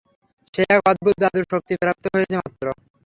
সে 0.53 0.61
এক 0.69 0.81
অদ্ভুত 0.85 1.15
জাদুর 1.21 1.45
শক্তি 1.51 1.73
প্রাপ্ত 1.81 2.03
হয়েছে 2.13 2.35
মাত্র। 2.39 2.65